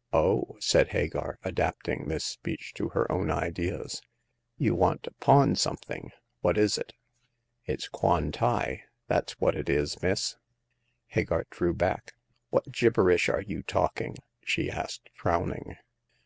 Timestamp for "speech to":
2.22-2.90